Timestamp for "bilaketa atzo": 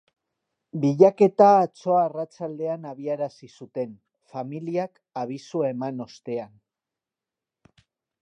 0.83-1.97